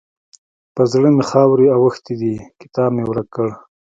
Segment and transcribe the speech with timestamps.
[0.75, 3.49] پر زړه مې خاورې اوښتې دي؛ کتاب مې ورک کړ.